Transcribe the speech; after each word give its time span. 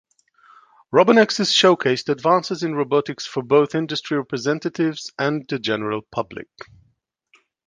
RoboNexus 0.91 1.53
showcased 1.53 2.09
advances 2.09 2.63
in 2.63 2.73
robotics 2.73 3.27
for 3.27 3.43
both 3.43 3.75
industry 3.75 4.17
representatives 4.17 5.11
and 5.19 5.47
the 5.47 5.59
general 5.59 6.01
public. 6.01 6.49